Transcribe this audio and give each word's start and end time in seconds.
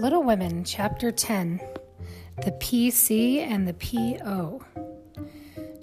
Little 0.00 0.22
Women, 0.22 0.64
Chapter 0.64 1.12
10 1.12 1.60
The 2.42 2.52
PC 2.52 3.36
and 3.40 3.68
the 3.68 3.74
PO. 3.74 4.64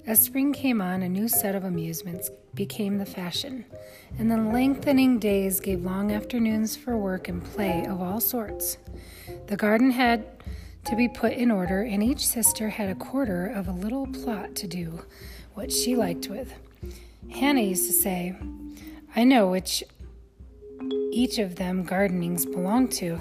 As 0.08 0.18
spring 0.18 0.52
came 0.52 0.80
on, 0.80 1.02
a 1.02 1.08
new 1.08 1.28
set 1.28 1.54
of 1.54 1.62
amusements 1.62 2.28
became 2.52 2.98
the 2.98 3.06
fashion, 3.06 3.64
and 4.18 4.28
the 4.28 4.36
lengthening 4.36 5.20
days 5.20 5.60
gave 5.60 5.84
long 5.84 6.10
afternoons 6.10 6.74
for 6.74 6.96
work 6.96 7.28
and 7.28 7.44
play 7.44 7.86
of 7.86 8.02
all 8.02 8.18
sorts. 8.18 8.78
The 9.46 9.56
garden 9.56 9.92
had 9.92 10.26
to 10.86 10.96
be 10.96 11.06
put 11.06 11.34
in 11.34 11.52
order, 11.52 11.82
and 11.82 12.02
each 12.02 12.26
sister 12.26 12.70
had 12.70 12.88
a 12.88 12.96
quarter 12.96 13.46
of 13.46 13.68
a 13.68 13.72
little 13.72 14.08
plot 14.08 14.56
to 14.56 14.66
do 14.66 15.04
what 15.54 15.70
she 15.70 15.94
liked 15.94 16.26
with. 16.26 16.52
Hannah 17.30 17.60
used 17.62 17.86
to 17.86 17.92
say, 17.92 18.34
I 19.14 19.22
know 19.22 19.48
which 19.48 19.84
each 21.12 21.38
of 21.38 21.54
them 21.54 21.84
gardenings 21.84 22.46
belong 22.46 22.88
to 22.88 23.20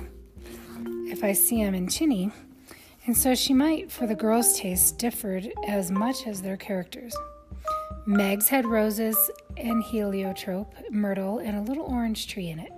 if 1.09 1.23
I 1.23 1.33
see 1.33 1.61
'em 1.61 1.73
in 1.73 1.87
Chinny, 1.87 2.31
and 3.05 3.15
so 3.15 3.33
she 3.33 3.53
might, 3.53 3.91
for 3.91 4.05
the 4.05 4.15
girls' 4.15 4.59
tastes 4.59 4.91
differed 4.91 5.51
as 5.65 5.89
much 5.89 6.27
as 6.27 6.41
their 6.41 6.57
characters. 6.57 7.15
Meg's 8.05 8.49
had 8.49 8.65
roses 8.65 9.17
and 9.55 9.83
heliotrope, 9.83 10.73
myrtle, 10.89 11.39
and 11.39 11.57
a 11.57 11.61
little 11.61 11.85
orange 11.85 12.27
tree 12.27 12.49
in 12.49 12.59
it. 12.59 12.71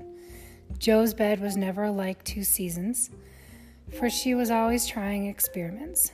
Jo's 0.78 1.14
bed 1.14 1.40
was 1.40 1.58
never 1.58 1.84
alike 1.84 2.24
two 2.24 2.44
seasons, 2.44 3.10
for 3.98 4.10
she 4.10 4.36
was 4.36 4.52
always 4.52 4.86
trying 4.86 5.26
experiments. 5.26 6.12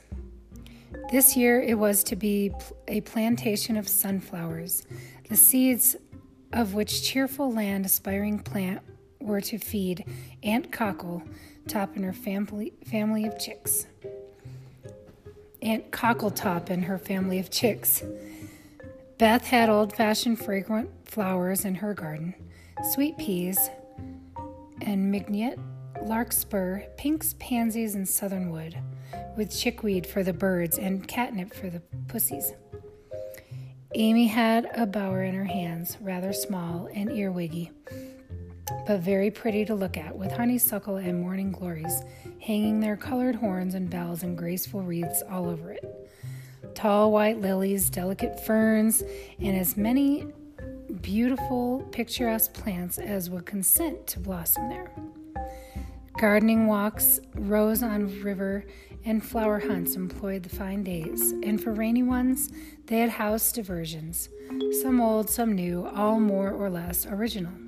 This 1.11 1.35
year 1.35 1.61
it 1.61 1.77
was 1.77 2.03
to 2.05 2.15
be 2.15 2.51
a 2.87 3.01
plantation 3.01 3.77
of 3.77 3.87
sunflowers, 3.87 4.83
the 5.29 5.35
seeds 5.35 5.95
of 6.53 6.73
which 6.73 7.03
cheerful 7.03 7.51
land 7.51 7.85
aspiring 7.85 8.39
plant 8.39 8.81
were 9.19 9.41
to 9.41 9.57
feed 9.57 10.05
Aunt 10.43 10.71
Cockle, 10.71 11.23
Top 11.67 11.95
and 11.95 12.05
her 12.05 12.13
family, 12.13 12.73
family 12.85 13.25
of 13.25 13.39
chicks. 13.39 13.87
Aunt 15.61 15.91
Cockletop 15.91 16.69
and 16.69 16.85
her 16.85 16.97
family 16.99 17.39
of 17.39 17.49
chicks. 17.49 18.03
Beth 19.17 19.45
had 19.45 19.69
old 19.69 19.95
fashioned 19.95 20.39
fragrant 20.39 20.89
flowers 21.05 21.65
in 21.65 21.75
her 21.75 21.93
garden 21.93 22.35
sweet 22.93 23.17
peas 23.17 23.69
and 24.81 25.11
mignonette, 25.11 25.57
larkspur, 26.03 26.81
pinks, 26.97 27.35
pansies, 27.39 27.95
and 27.95 28.07
southernwood, 28.07 28.77
with 29.37 29.57
chickweed 29.57 30.05
for 30.05 30.23
the 30.23 30.33
birds 30.33 30.77
and 30.77 31.07
catnip 31.07 31.53
for 31.53 31.69
the 31.69 31.81
pussies. 32.07 32.53
Amy 33.95 34.27
had 34.27 34.69
a 34.75 34.85
bower 34.85 35.23
in 35.23 35.33
her 35.33 35.45
hands, 35.45 35.97
rather 36.01 36.33
small 36.33 36.89
and 36.93 37.09
earwiggy, 37.09 37.71
but 38.87 38.99
very 38.99 39.31
pretty 39.31 39.65
to 39.65 39.75
look 39.75 39.97
at, 39.97 40.17
with 40.17 40.31
honeysuckle 40.31 40.97
and 40.97 41.21
morning 41.21 41.51
glories 41.51 42.01
hanging 42.39 42.79
their 42.79 42.95
colored 42.95 43.35
horns 43.35 43.73
and 43.73 43.89
bells 43.89 44.23
and 44.23 44.37
graceful 44.37 44.81
wreaths 44.81 45.23
all 45.29 45.49
over 45.49 45.71
it. 45.71 46.11
Tall 46.75 47.11
white 47.11 47.41
lilies, 47.41 47.89
delicate 47.89 48.45
ferns, 48.45 49.03
and 49.39 49.57
as 49.57 49.75
many 49.75 50.27
beautiful, 51.01 51.87
picturesque 51.91 52.53
plants 52.53 52.97
as 52.97 53.29
would 53.29 53.45
consent 53.45 54.05
to 54.07 54.19
blossom 54.19 54.69
there. 54.69 54.91
Gardening 56.19 56.67
walks, 56.67 57.19
rows 57.33 57.83
on 57.83 58.21
river, 58.21 58.65
and 59.03 59.23
flower 59.23 59.59
hunts 59.59 59.95
employed 59.95 60.43
the 60.43 60.55
fine 60.55 60.83
days, 60.83 61.31
and 61.43 61.61
for 61.61 61.73
rainy 61.73 62.03
ones, 62.03 62.49
they 62.85 62.99
had 62.99 63.09
house 63.09 63.51
diversions, 63.51 64.29
some 64.81 65.01
old, 65.01 65.29
some 65.29 65.53
new, 65.53 65.87
all 65.87 66.19
more 66.19 66.51
or 66.51 66.69
less 66.69 67.05
original. 67.05 67.64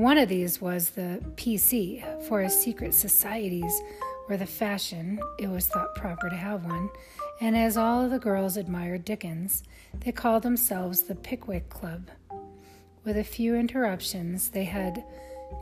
One 0.00 0.16
of 0.16 0.30
these 0.30 0.62
was 0.62 0.88
the 0.88 1.20
PC, 1.34 2.02
for 2.26 2.40
as 2.40 2.58
secret 2.58 2.94
societies 2.94 3.82
were 4.30 4.38
the 4.38 4.46
fashion, 4.46 5.20
it 5.38 5.46
was 5.46 5.66
thought 5.66 5.94
proper 5.94 6.30
to 6.30 6.36
have 6.36 6.64
one, 6.64 6.88
and 7.38 7.54
as 7.54 7.76
all 7.76 8.02
of 8.02 8.10
the 8.10 8.18
girls 8.18 8.56
admired 8.56 9.04
Dickens, 9.04 9.62
they 10.02 10.10
called 10.10 10.42
themselves 10.42 11.02
the 11.02 11.14
Pickwick 11.14 11.68
Club. 11.68 12.08
With 13.04 13.18
a 13.18 13.22
few 13.22 13.54
interruptions, 13.54 14.48
they 14.48 14.64
had 14.64 15.04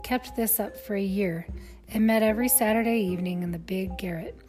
kept 0.03 0.37
this 0.37 0.57
up 0.57 0.77
for 0.77 0.95
a 0.95 1.03
year 1.03 1.45
and 1.89 2.07
met 2.07 2.23
every 2.23 2.47
Saturday 2.47 3.01
evening 3.01 3.43
in 3.43 3.51
the 3.51 3.59
big 3.59 3.97
garret, 3.97 4.39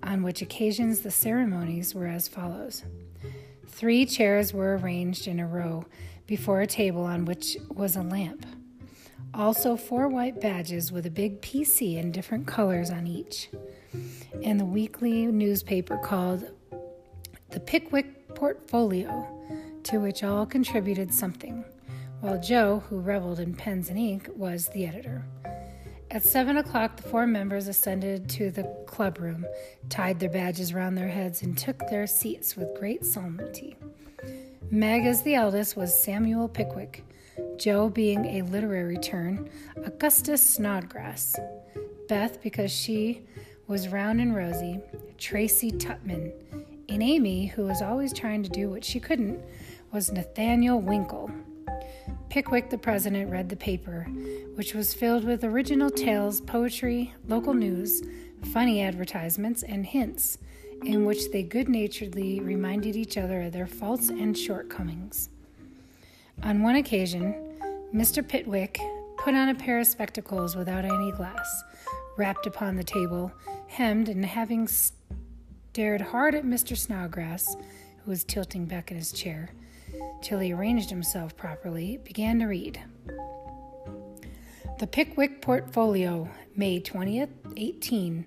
on 0.00 0.22
which 0.22 0.42
occasions 0.42 1.00
the 1.00 1.10
ceremonies 1.10 1.92
were 1.92 2.06
as 2.06 2.28
follows. 2.28 2.84
Three 3.66 4.06
chairs 4.06 4.54
were 4.54 4.76
arranged 4.76 5.26
in 5.26 5.40
a 5.40 5.46
row 5.48 5.86
before 6.28 6.60
a 6.60 6.68
table 6.68 7.02
on 7.02 7.24
which 7.24 7.56
was 7.68 7.96
a 7.96 8.02
lamp. 8.02 8.46
Also, 9.36 9.76
four 9.76 10.06
white 10.06 10.40
badges 10.40 10.92
with 10.92 11.06
a 11.06 11.10
big 11.10 11.42
PC 11.42 11.96
in 11.96 12.12
different 12.12 12.46
colors 12.46 12.90
on 12.90 13.04
each, 13.08 13.48
and 14.44 14.60
the 14.60 14.64
weekly 14.64 15.26
newspaper 15.26 15.96
called 15.98 16.48
the 17.50 17.58
Pickwick 17.58 18.32
Portfolio, 18.36 19.26
to 19.82 19.98
which 19.98 20.22
all 20.22 20.46
contributed 20.46 21.12
something, 21.12 21.64
while 22.20 22.40
Jo, 22.40 22.84
who 22.88 23.00
reveled 23.00 23.40
in 23.40 23.54
pens 23.54 23.88
and 23.88 23.98
ink, 23.98 24.30
was 24.36 24.68
the 24.68 24.86
editor. 24.86 25.24
At 26.12 26.22
seven 26.22 26.56
o'clock, 26.58 26.96
the 26.96 27.02
four 27.02 27.26
members 27.26 27.66
ascended 27.66 28.28
to 28.30 28.52
the 28.52 28.62
club 28.86 29.18
room, 29.18 29.44
tied 29.88 30.20
their 30.20 30.30
badges 30.30 30.72
round 30.72 30.96
their 30.96 31.08
heads, 31.08 31.42
and 31.42 31.58
took 31.58 31.80
their 31.88 32.06
seats 32.06 32.56
with 32.56 32.78
great 32.78 33.04
solemnity. 33.04 33.76
Meg, 34.70 35.06
as 35.06 35.22
the 35.22 35.34
eldest, 35.34 35.76
was 35.76 35.92
Samuel 35.92 36.48
Pickwick 36.48 37.04
Jo 37.58 37.88
being 37.88 38.24
a 38.26 38.42
literary 38.42 38.96
turn, 38.96 39.48
Augustus 39.84 40.42
Snodgrass, 40.42 41.34
Beth 42.08 42.42
because 42.42 42.70
she 42.70 43.22
was 43.66 43.88
round 43.88 44.20
and 44.20 44.34
rosy, 44.34 44.80
Tracy 45.18 45.70
Tupman, 45.70 46.32
and 46.88 47.02
Amy, 47.02 47.46
who 47.46 47.64
was 47.64 47.80
always 47.80 48.12
trying 48.12 48.42
to 48.42 48.50
do 48.50 48.68
what 48.68 48.84
she 48.84 49.00
couldn't, 49.00 49.42
was 49.92 50.12
Nathaniel 50.12 50.80
Winkle. 50.80 51.30
Pickwick, 52.28 52.68
the 52.70 52.78
president, 52.78 53.30
read 53.30 53.48
the 53.48 53.56
paper, 53.56 54.02
which 54.54 54.74
was 54.74 54.92
filled 54.92 55.24
with 55.24 55.44
original 55.44 55.90
tales, 55.90 56.40
poetry, 56.40 57.14
local 57.28 57.54
news, 57.54 58.02
funny 58.52 58.82
advertisements, 58.82 59.62
and 59.62 59.86
hints, 59.86 60.38
in 60.84 61.04
which 61.04 61.30
they 61.30 61.42
good 61.42 61.68
naturedly 61.68 62.40
reminded 62.40 62.96
each 62.96 63.16
other 63.16 63.42
of 63.42 63.52
their 63.52 63.66
faults 63.66 64.08
and 64.08 64.36
shortcomings. 64.36 65.30
On 66.42 66.62
one 66.62 66.76
occasion, 66.76 67.58
Mr. 67.94 68.26
Pickwick 68.26 68.78
put 69.18 69.34
on 69.34 69.48
a 69.48 69.54
pair 69.54 69.78
of 69.78 69.86
spectacles 69.86 70.56
without 70.56 70.84
any 70.84 71.12
glass, 71.12 71.64
rapped 72.18 72.46
upon 72.46 72.76
the 72.76 72.84
table, 72.84 73.32
hemmed, 73.68 74.08
and 74.08 74.24
having 74.24 74.68
stared 74.68 76.00
hard 76.00 76.34
at 76.34 76.44
Mr. 76.44 76.76
Snodgrass, 76.76 77.56
who 78.04 78.10
was 78.10 78.24
tilting 78.24 78.66
back 78.66 78.90
in 78.90 78.96
his 78.96 79.12
chair, 79.12 79.50
till 80.22 80.40
he 80.40 80.52
arranged 80.52 80.90
himself 80.90 81.36
properly, 81.36 81.98
began 82.04 82.38
to 82.40 82.46
read. 82.46 82.80
The 84.78 84.86
Pickwick 84.86 85.40
Portfolio, 85.40 86.28
May 86.56 86.80
20th, 86.80 87.30
18. 87.56 88.24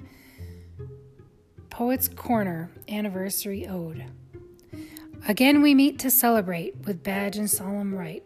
Poet's 1.69 2.07
Corner 2.07 2.71
Anniversary 2.89 3.67
Ode. 3.67 4.05
Again, 5.27 5.61
we 5.61 5.75
meet 5.75 5.99
to 5.99 6.09
celebrate 6.09 6.77
with 6.85 7.03
badge 7.03 7.35
and 7.35 7.49
solemn 7.49 7.93
rite 7.93 8.23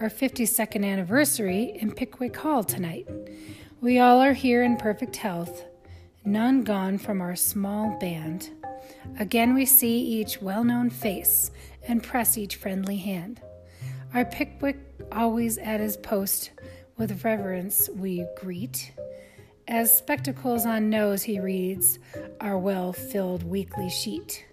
our 0.00 0.08
52nd 0.08 0.84
anniversary 0.84 1.76
in 1.80 1.90
Pickwick 1.90 2.36
Hall 2.36 2.62
tonight. 2.62 3.08
We 3.80 3.98
all 3.98 4.20
are 4.20 4.32
here 4.32 4.62
in 4.62 4.76
perfect 4.76 5.16
health, 5.16 5.64
none 6.24 6.62
gone 6.62 6.98
from 6.98 7.20
our 7.20 7.34
small 7.34 7.98
band. 7.98 8.50
Again, 9.18 9.54
we 9.54 9.66
see 9.66 9.98
each 9.98 10.40
well 10.40 10.62
known 10.62 10.88
face 10.88 11.50
and 11.88 12.00
press 12.00 12.38
each 12.38 12.54
friendly 12.54 12.98
hand. 12.98 13.40
Our 14.14 14.24
Pickwick 14.24 14.78
always 15.10 15.58
at 15.58 15.80
his 15.80 15.96
post, 15.96 16.52
with 16.96 17.24
reverence 17.24 17.90
we 17.92 18.24
greet. 18.36 18.92
As 19.66 19.96
spectacles 19.96 20.64
on 20.64 20.90
nose 20.90 21.24
he 21.24 21.40
reads 21.40 21.98
our 22.40 22.56
well 22.56 22.92
filled 22.92 23.42
weekly 23.42 23.90
sheet. 23.90 24.46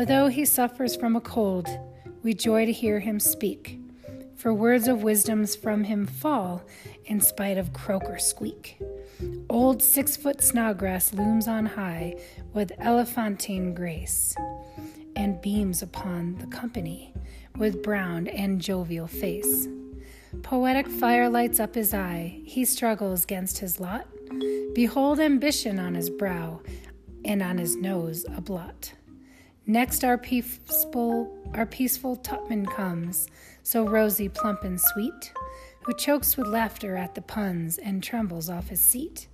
Although 0.00 0.28
he 0.28 0.46
suffers 0.46 0.96
from 0.96 1.14
a 1.14 1.20
cold, 1.20 1.68
we 2.22 2.32
joy 2.32 2.64
to 2.64 2.72
hear 2.72 3.00
him 3.00 3.20
speak, 3.20 3.78
for 4.34 4.54
words 4.54 4.88
of 4.88 5.02
wisdoms 5.02 5.54
from 5.54 5.84
him 5.84 6.06
fall 6.06 6.64
in 7.04 7.20
spite 7.20 7.58
of 7.58 7.74
croak 7.74 8.04
or 8.04 8.18
squeak. 8.18 8.80
Old 9.50 9.82
six 9.82 10.16
foot 10.16 10.40
Snodgrass 10.40 11.12
looms 11.12 11.46
on 11.46 11.66
high 11.66 12.14
with 12.54 12.72
elephantine 12.78 13.74
grace, 13.74 14.34
and 15.16 15.38
beams 15.42 15.82
upon 15.82 16.36
the 16.36 16.46
company 16.46 17.12
with 17.58 17.82
brown 17.82 18.26
and 18.26 18.58
jovial 18.58 19.06
face. 19.06 19.68
Poetic 20.42 20.88
fire 20.88 21.28
lights 21.28 21.60
up 21.60 21.74
his 21.74 21.92
eye, 21.92 22.40
he 22.46 22.64
struggles 22.64 23.24
against 23.24 23.58
his 23.58 23.78
lot. 23.78 24.06
Behold 24.72 25.20
ambition 25.20 25.78
on 25.78 25.94
his 25.94 26.08
brow, 26.08 26.62
and 27.22 27.42
on 27.42 27.58
his 27.58 27.76
nose 27.76 28.24
a 28.34 28.40
blot. 28.40 28.94
Next, 29.70 30.02
our 30.02 30.18
peaceful, 30.18 31.32
our 31.54 31.64
peaceful 31.64 32.16
Tupman 32.16 32.66
comes, 32.66 33.28
so 33.62 33.86
rosy, 33.86 34.28
plump, 34.28 34.64
and 34.64 34.80
sweet, 34.80 35.32
who 35.82 35.94
chokes 35.94 36.36
with 36.36 36.48
laughter 36.48 36.96
at 36.96 37.14
the 37.14 37.22
puns 37.22 37.78
and 37.78 38.02
trembles 38.02 38.50
off 38.50 38.66
his 38.66 38.82
seat. 38.82 39.28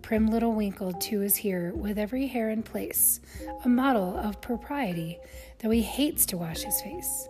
prim 0.00 0.26
little 0.28 0.54
Winkle, 0.54 0.94
too, 0.94 1.20
is 1.20 1.36
here, 1.36 1.74
with 1.74 1.98
every 1.98 2.26
hair 2.28 2.48
in 2.48 2.62
place, 2.62 3.20
a 3.62 3.68
model 3.68 4.16
of 4.16 4.40
propriety, 4.40 5.18
though 5.58 5.68
he 5.68 5.82
hates 5.82 6.24
to 6.24 6.38
wash 6.38 6.62
his 6.62 6.80
face. 6.80 7.28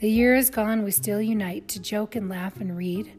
The 0.00 0.10
year 0.10 0.36
is 0.36 0.50
gone, 0.50 0.82
we 0.82 0.90
still 0.90 1.22
unite 1.22 1.68
to 1.68 1.80
joke 1.80 2.14
and 2.14 2.28
laugh 2.28 2.60
and 2.60 2.76
read. 2.76 3.10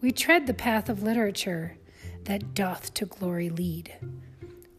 We 0.00 0.10
tread 0.10 0.48
the 0.48 0.54
path 0.54 0.88
of 0.88 1.04
literature 1.04 1.76
that 2.24 2.52
doth 2.52 2.94
to 2.94 3.06
glory 3.06 3.48
lead. 3.48 3.94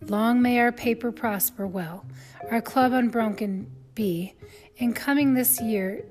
Long 0.07 0.41
may 0.41 0.59
our 0.59 0.71
paper 0.71 1.11
prosper 1.11 1.65
well, 1.65 2.05
our 2.51 2.61
club 2.61 2.93
unbroken 2.93 3.67
be, 3.95 4.35
in 4.77 4.93
coming 4.93 5.33
this 5.33 5.61
year, 5.61 6.05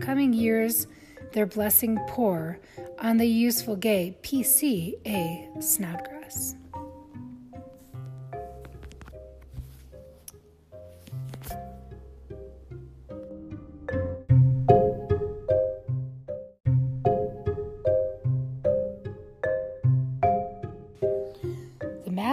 coming 0.00 0.32
years, 0.32 0.86
their 1.32 1.46
blessing 1.46 1.98
pour 2.08 2.58
on 2.98 3.16
the 3.16 3.26
useful 3.26 3.76
gay 3.76 4.16
PCA. 4.22 5.62
Snodgrass. 5.62 6.54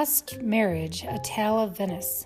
Masked 0.01 0.41
Marriage, 0.41 1.03
A 1.03 1.19
Tale 1.19 1.59
of 1.59 1.77
Venice. 1.77 2.25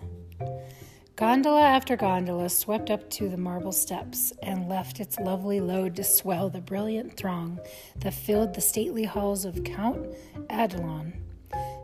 Gondola 1.17 1.59
after 1.59 1.97
gondola 1.97 2.47
swept 2.47 2.89
up 2.89 3.09
to 3.09 3.27
the 3.27 3.35
marble 3.35 3.73
steps 3.73 4.31
and 4.41 4.69
left 4.69 5.01
its 5.01 5.19
lovely 5.19 5.59
load 5.59 5.93
to 5.97 6.03
swell 6.05 6.49
the 6.49 6.61
brilliant 6.61 7.17
throng 7.17 7.59
that 7.97 8.13
filled 8.13 8.53
the 8.53 8.61
stately 8.61 9.03
halls 9.03 9.43
of 9.43 9.65
Count 9.65 10.07
Adelon. 10.49 11.15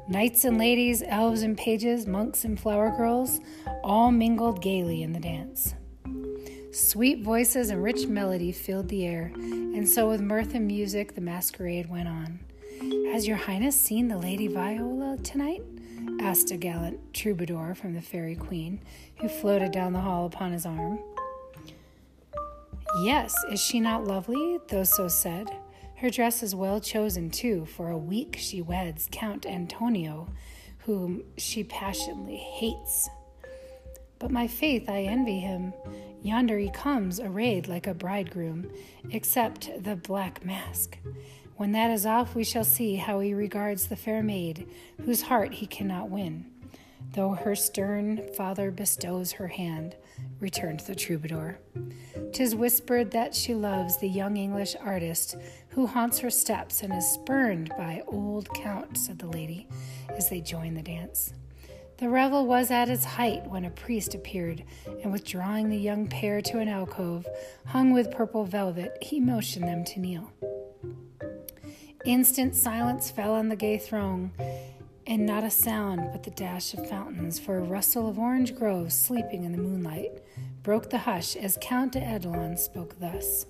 Knights 0.08 0.46
and 0.46 0.58
ladies, 0.58 1.04
elves 1.06 1.42
and 1.42 1.58
pages, 1.58 2.08
monks 2.08 2.46
and 2.46 2.58
flower 2.58 2.96
girls, 2.96 3.42
all 3.84 4.14
mingled 4.14 4.62
gaily 4.62 5.04
in 5.04 5.12
the 5.12 5.20
dance. 5.20 5.74
Sweet 6.72 7.22
voices 7.22 7.70
and 7.70 7.84
rich 7.84 8.08
melody 8.08 8.54
filled 8.54 8.88
the 8.88 9.06
air, 9.06 9.34
and 9.36 9.90
so 9.90 10.08
with 10.08 10.22
mirth 10.22 10.56
and 10.56 10.68
music 10.68 11.16
the 11.16 11.22
masquerade 11.22 11.90
went 11.90 12.08
on. 12.08 12.40
Has 13.12 13.28
your 13.28 13.36
highness 13.36 13.78
seen 13.78 14.08
the 14.08 14.18
Lady 14.18 14.48
Viola 14.48 15.18
tonight? 15.18 15.62
Asked 16.22 16.52
a 16.52 16.58
gallant 16.58 17.14
troubadour 17.14 17.74
from 17.74 17.94
the 17.94 18.02
Fairy 18.02 18.36
Queen, 18.36 18.80
who 19.18 19.28
floated 19.28 19.72
down 19.72 19.94
the 19.94 20.00
hall 20.00 20.26
upon 20.26 20.52
his 20.52 20.66
arm. 20.66 21.00
Yes, 23.02 23.34
is 23.52 23.60
she 23.60 23.80
not 23.80 24.06
lovely? 24.06 24.60
Those 24.68 24.96
so 24.96 25.08
said. 25.08 25.50
Her 25.96 26.10
dress 26.10 26.44
is 26.44 26.54
well 26.54 26.80
chosen, 26.80 27.30
too, 27.30 27.66
for 27.66 27.90
a 27.90 27.98
week 27.98 28.36
she 28.38 28.62
weds 28.62 29.08
Count 29.12 29.46
Antonio, 29.46 30.30
whom 30.80 31.24
she 31.38 31.64
passionately 31.64 32.38
hates. 32.38 33.10
But 34.20 34.32
my 34.32 34.48
faith, 34.48 34.88
I 34.88 35.04
envy 35.04 35.40
him. 35.40 35.74
Yonder 36.22 36.60
he 36.60 36.70
comes, 36.70 37.20
arrayed 37.20 37.68
like 37.68 37.88
a 37.88 37.94
bridegroom, 37.94 38.72
except 39.10 39.72
the 39.84 39.96
black 39.96 40.46
mask. 40.46 40.98
When 41.62 41.74
that 41.74 41.92
is 41.92 42.08
off, 42.08 42.34
we 42.34 42.44
shall 42.44 42.64
see 42.64 42.96
how 42.96 43.20
he 43.20 43.36
regards 43.36 43.86
the 43.86 43.96
fair 43.96 44.24
maid, 44.24 44.68
whose 45.06 45.22
heart 45.22 45.54
he 45.54 45.68
cannot 45.68 46.10
win. 46.10 46.48
Though 47.14 47.34
her 47.34 47.56
stern 47.56 48.34
father 48.36 48.72
bestows 48.72 49.34
her 49.34 49.50
hand, 49.50 49.96
returned 50.40 50.80
the 50.80 50.96
troubadour. 50.96 51.60
Tis 52.34 52.56
whispered 52.56 53.12
that 53.12 53.36
she 53.36 53.54
loves 53.54 54.00
the 54.00 54.10
young 54.10 54.38
English 54.38 54.76
artist 54.84 55.36
who 55.70 55.86
haunts 55.86 56.18
her 56.18 56.32
steps 56.32 56.82
and 56.82 56.92
is 56.96 57.06
spurned 57.06 57.70
by 57.78 58.02
old 58.08 58.50
Count, 58.56 58.98
said 58.98 59.20
the 59.20 59.28
lady, 59.28 59.68
as 60.10 60.32
they 60.32 60.42
joined 60.42 60.76
the 60.78 60.82
dance. 60.82 61.32
The 61.98 62.10
revel 62.10 62.48
was 62.48 62.72
at 62.72 62.90
its 62.90 63.06
height 63.06 63.46
when 63.46 63.66
a 63.66 63.70
priest 63.70 64.16
appeared, 64.16 64.64
and 65.04 65.12
withdrawing 65.12 65.70
the 65.70 65.78
young 65.78 66.08
pair 66.08 66.42
to 66.42 66.58
an 66.58 66.70
alcove 66.70 67.28
hung 67.68 67.94
with 67.94 68.10
purple 68.10 68.46
velvet, 68.46 68.98
he 69.00 69.20
motioned 69.20 69.68
them 69.68 69.84
to 69.84 70.00
kneel. 70.00 70.32
Instant 72.04 72.56
silence 72.56 73.12
fell 73.12 73.36
on 73.36 73.50
the 73.50 73.56
gay 73.56 73.78
throng, 73.78 74.32
and 75.06 75.24
not 75.24 75.44
a 75.44 75.52
sound 75.52 76.10
but 76.12 76.24
the 76.24 76.32
dash 76.32 76.74
of 76.74 76.90
fountains, 76.90 77.38
for 77.38 77.58
a 77.58 77.64
rustle 77.64 78.10
of 78.10 78.18
orange 78.18 78.56
groves 78.56 78.96
sleeping 78.96 79.44
in 79.44 79.52
the 79.52 79.58
moonlight 79.60 80.12
broke 80.64 80.90
the 80.90 80.98
hush 80.98 81.36
as 81.36 81.60
Count 81.62 81.92
de 81.92 82.00
Adelon 82.00 82.58
spoke 82.58 83.00
thus 83.00 83.46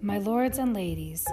My 0.00 0.16
lords 0.16 0.56
and 0.56 0.72
ladies, 0.72 1.26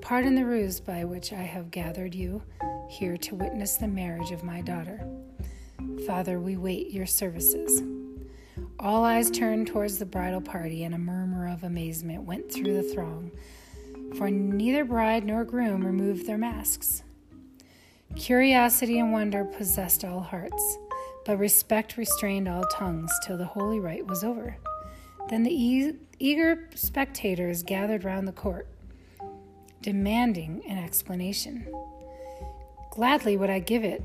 pardon 0.00 0.34
the 0.34 0.46
ruse 0.46 0.80
by 0.80 1.04
which 1.04 1.30
I 1.30 1.42
have 1.42 1.70
gathered 1.70 2.14
you 2.14 2.42
here 2.88 3.18
to 3.18 3.34
witness 3.34 3.76
the 3.76 3.88
marriage 3.88 4.30
of 4.30 4.42
my 4.42 4.62
daughter. 4.62 5.06
Father, 6.06 6.40
we 6.40 6.56
wait 6.56 6.90
your 6.90 7.06
services. 7.06 7.82
All 8.78 9.04
eyes 9.04 9.30
turned 9.30 9.66
towards 9.66 9.98
the 9.98 10.06
bridal 10.06 10.40
party, 10.40 10.84
and 10.84 10.94
a 10.94 10.98
murmur 10.98 11.48
of 11.48 11.64
amazement 11.64 12.22
went 12.22 12.50
through 12.50 12.74
the 12.74 12.94
throng 12.94 13.30
for 14.16 14.30
neither 14.30 14.84
bride 14.84 15.24
nor 15.24 15.44
groom 15.44 15.84
removed 15.84 16.26
their 16.26 16.38
masks. 16.38 17.02
Curiosity 18.16 18.98
and 18.98 19.12
wonder 19.12 19.44
possessed 19.44 20.04
all 20.04 20.20
hearts, 20.20 20.78
but 21.24 21.38
respect 21.38 21.96
restrained 21.96 22.48
all 22.48 22.64
tongues 22.64 23.10
till 23.24 23.38
the 23.38 23.44
holy 23.44 23.80
rite 23.80 24.06
was 24.06 24.22
over. 24.22 24.56
Then 25.28 25.42
the 25.44 25.54
e- 25.54 25.94
eager 26.18 26.68
spectators 26.74 27.62
gathered 27.62 28.04
round 28.04 28.28
the 28.28 28.32
court, 28.32 28.68
demanding 29.80 30.62
an 30.68 30.78
explanation. 30.78 31.66
Gladly 32.90 33.36
would 33.36 33.50
I 33.50 33.60
give 33.60 33.84
it 33.84 34.02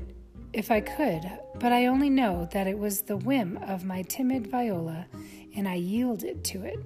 if 0.52 0.70
I 0.70 0.80
could, 0.80 1.30
but 1.56 1.72
I 1.72 1.86
only 1.86 2.08
know 2.08 2.48
that 2.52 2.66
it 2.66 2.78
was 2.78 3.02
the 3.02 3.16
whim 3.16 3.58
of 3.58 3.84
my 3.84 4.02
timid 4.02 4.46
Viola, 4.46 5.06
and 5.54 5.68
I 5.68 5.74
yielded 5.74 6.44
to 6.44 6.64
it. 6.64 6.78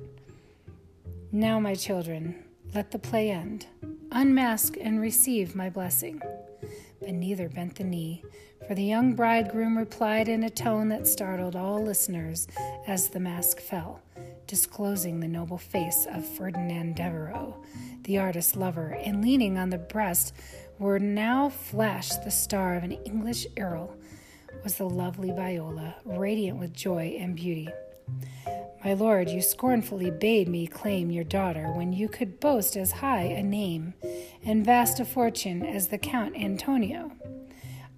Now, 1.31 1.61
my 1.61 1.75
children, 1.75 2.43
let 2.75 2.91
the 2.91 2.99
play 2.99 3.31
end. 3.31 3.67
Unmask 4.11 4.77
and 4.81 5.01
receive 5.01 5.55
my 5.55 5.69
blessing. 5.69 6.21
But 7.01 7.13
neither 7.13 7.49
bent 7.49 7.77
the 7.77 7.85
knee, 7.85 8.25
for 8.67 8.75
the 8.75 8.85
young 8.85 9.15
bridegroom 9.15 9.77
replied 9.77 10.29
in 10.29 10.45
a 10.45 10.51
tone 10.51 10.89
that 10.89 11.07
startled 11.07 11.57
all 11.57 11.83
listeners 11.83 12.49
as 12.87 13.09
the 13.09 13.21
mask 13.21 13.61
fell, 13.61 14.01
disclosing 14.47 15.21
the 15.21 15.29
noble 15.29 15.59
face 15.59 16.07
of 16.11 16.27
Ferdinand 16.27 16.97
Devereux, 16.97 17.55
the 18.05 18.19
artist's 18.19 18.57
lover, 18.57 18.97
and 19.03 19.23
leaning 19.23 19.59
on 19.59 19.71
the 19.71 19.79
breast 19.79 20.35
where 20.79 20.99
now 20.99 21.49
flashed 21.49 22.25
the 22.25 22.31
star 22.31 22.75
of 22.75 22.85
an 22.85 22.93
English 22.93 23.47
earl 23.59 23.95
was 24.65 24.77
the 24.77 24.89
lovely 24.89 25.31
Viola, 25.31 25.97
radiant 26.05 26.59
with 26.59 26.73
joy 26.73 27.17
and 27.19 27.37
beauty. 27.37 27.69
My 28.85 28.95
lord, 28.95 29.31
you 29.31 29.41
scornfully 29.41 30.11
bade 30.11 30.49
me 30.49 30.67
claim 30.67 31.11
your 31.11 31.25
daughter 31.25 31.73
when 31.73 31.93
you 31.93 32.09
could 32.09 32.41
boast 32.41 32.77
as 32.77 32.91
high 32.93 33.23
a 33.23 33.43
name 33.43 33.95
and 34.45 34.65
vast 34.65 34.99
a 34.99 35.05
fortune 35.05 35.65
as 35.65 35.89
the 35.89 35.99
Count 35.99 36.37
Antonio. 36.37 37.13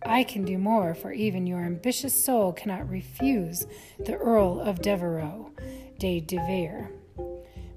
I 0.04 0.24
can 0.24 0.44
do 0.44 0.58
more, 0.58 0.94
for 0.94 1.12
even 1.12 1.46
your 1.46 1.60
ambitious 1.60 2.24
soul 2.24 2.52
cannot 2.52 2.88
refuse 2.88 3.66
the 3.98 4.16
Earl 4.16 4.60
of 4.60 4.82
Devereux 4.82 5.50
de 5.98 6.20
Devere 6.20 6.90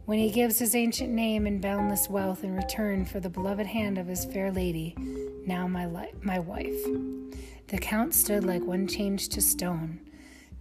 when 0.08 0.20
he 0.20 0.32
gives 0.32 0.58
his 0.58 0.74
ancient 0.74 1.10
name 1.10 1.46
and 1.46 1.62
boundless 1.62 2.10
wealth 2.10 2.46
in 2.46 2.56
return 2.56 3.04
for 3.04 3.20
the 3.20 3.30
beloved 3.30 3.68
hand 3.68 3.98
of 3.98 4.08
his 4.08 4.24
fair 4.24 4.50
lady, 4.54 4.96
now 5.46 5.68
my, 5.68 5.86
li- 5.86 6.14
my 6.22 6.40
wife. 6.40 6.82
The 7.68 7.78
count 7.78 8.14
stood 8.14 8.46
like 8.46 8.64
one 8.64 8.88
changed 8.88 9.34
to 9.34 9.42
stone, 9.42 10.00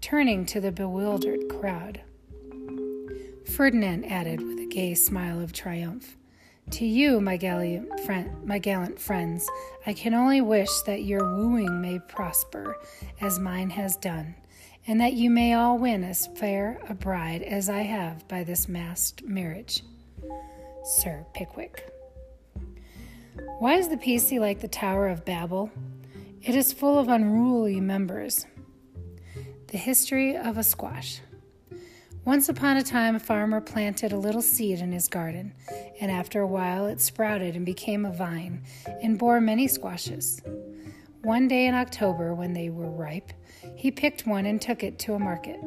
turning 0.01 0.47
to 0.47 0.61
the 0.61 0.73
bewildered 0.73 1.49
crowd. 1.49 2.01
Ferdinand 3.49 4.05
added 4.05 4.43
with 4.43 4.59
a 4.59 4.67
gay 4.67 4.95
smile 4.95 5.41
of 5.41 5.53
triumph. 5.53 6.17
To 6.73 6.85
you, 6.85 7.21
my 7.21 7.37
gallant, 7.37 8.01
friend, 8.01 8.45
my 8.45 8.59
gallant 8.59 9.01
friends, 9.01 9.49
I 9.87 9.93
can 9.93 10.15
only 10.15 10.41
wish 10.41 10.81
that 10.83 11.05
your 11.05 11.37
wooing 11.37 11.81
may 11.81 12.01
prosper 12.09 12.77
as 13.21 13.39
mine 13.39 13.71
has 13.71 13.97
done, 13.97 14.35
and 14.87 15.01
that 15.01 15.13
you 15.13 15.31
may 15.31 15.55
all 15.55 15.79
win 15.79 16.03
as 16.03 16.27
fair 16.27 16.81
a 16.89 16.95
bride 16.95 17.43
as 17.43 17.71
I 17.71 17.83
have 17.83 18.27
by 18.27 18.43
this 18.43 18.69
masked 18.69 19.23
marriage. 19.23 19.83
Sir 20.85 21.25
Pickwick. 21.35 21.89
Why 23.59 23.75
is 23.75 23.89
the 23.89 23.97
PC 23.97 24.41
like 24.41 24.61
the 24.61 24.69
Tower 24.69 25.09
of 25.09 25.25
Babel? 25.25 25.71
It 26.43 26.55
is 26.57 26.73
full 26.73 26.99
of 26.99 27.09
unruly 27.09 27.81
members. 27.81 28.45
The 29.69 29.79
history 29.79 30.37
of 30.37 30.59
a 30.59 30.63
squash. 30.65 31.21
Once 32.27 32.49
upon 32.49 32.77
a 32.77 32.83
time, 32.83 33.15
a 33.15 33.21
farmer 33.21 33.61
planted 33.61 34.13
a 34.13 34.19
little 34.19 34.43
seed 34.43 34.81
in 34.81 34.91
his 34.91 35.07
garden, 35.07 35.55
and 36.01 36.11
after 36.11 36.41
a 36.41 36.47
while 36.47 36.89
it 36.89 37.01
sprouted 37.01 37.55
and 37.55 37.65
became 37.65 38.05
a 38.05 38.13
vine 38.13 38.61
and 39.01 39.17
bore 39.17 39.41
many 39.41 39.69
squashes. 39.69 40.43
One 41.23 41.47
day 41.47 41.67
in 41.67 41.75
October, 41.77 42.35
when 42.35 42.53
they 42.53 42.69
were 42.69 42.91
ripe, 42.91 43.33
he 43.77 43.93
picked 43.93 44.27
one 44.27 44.45
and 44.45 44.61
took 44.61 44.83
it 44.83 44.99
to 44.99 45.15
a 45.15 45.21
market. 45.21 45.61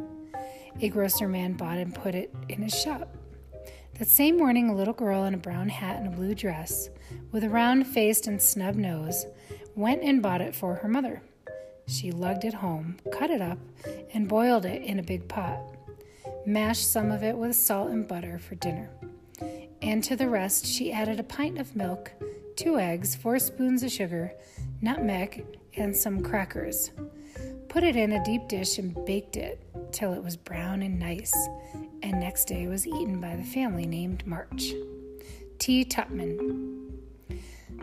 A 0.82 0.90
grocer 0.90 1.30
man 1.30 1.54
bought 1.54 1.78
and 1.78 1.96
put 1.96 2.14
it 2.14 2.36
in 2.50 2.62
his 2.62 2.78
shop. 2.78 3.16
That 3.98 4.10
same 4.10 4.38
morning, 4.38 4.68
a 4.68 4.76
little 4.76 4.94
girl 4.94 5.24
in 5.24 5.34
a 5.34 5.38
brown 5.38 5.70
hat 5.70 6.02
and 6.02 6.14
a 6.14 6.18
blue 6.18 6.36
dress, 6.36 6.90
with 7.32 7.46
a 7.46 7.50
round 7.50 7.88
face 7.88 8.28
and 8.28 8.42
snub 8.42 8.76
nose, 8.76 9.26
went 9.76 10.04
and 10.04 10.22
bought 10.22 10.42
it 10.42 10.54
for 10.54 10.76
her 10.76 10.90
mother. 10.90 11.22
She 11.88 12.12
lugged 12.12 12.44
it 12.44 12.56
home, 12.56 12.98
cut 13.14 13.30
it 13.30 13.42
up, 13.42 13.60
and 14.14 14.28
boiled 14.28 14.66
it 14.66 14.82
in 14.82 15.00
a 15.00 15.04
big 15.04 15.26
pot. 15.30 15.58
Mashed 16.46 16.90
some 16.90 17.12
of 17.12 17.24
it 17.24 17.38
with 17.38 17.56
salt 17.56 17.92
and 17.92 18.08
butter 18.08 18.40
for 18.40 18.56
dinner. 18.56 18.90
And 19.82 20.04
to 20.04 20.16
the 20.16 20.30
rest, 20.30 20.66
she 20.66 20.92
added 20.92 21.20
a 21.20 21.24
pint 21.24 21.58
of 21.58 21.76
milk, 21.76 22.12
two 22.56 22.78
eggs, 22.78 23.16
four 23.16 23.40
spoons 23.40 23.84
of 23.84 23.92
sugar, 23.92 24.34
nutmeg, 24.82 25.46
and 25.76 25.96
some 25.96 26.22
crackers. 26.22 26.92
Put 27.70 27.84
it 27.84 27.96
in 27.96 28.14
a 28.14 28.24
deep 28.24 28.48
dish 28.48 28.78
and 28.78 28.96
baked 29.06 29.38
it 29.38 29.64
till 29.92 30.14
it 30.14 30.24
was 30.24 30.36
brown 30.36 30.82
and 30.82 31.00
nice, 31.00 31.34
and 32.02 32.20
next 32.20 32.46
day 32.46 32.68
was 32.68 32.88
eaten 32.88 33.22
by 33.22 33.36
the 33.36 33.44
family 33.44 33.86
named 33.86 34.26
March. 34.26 34.74
T. 35.60 35.86
Tupman. 35.86 36.90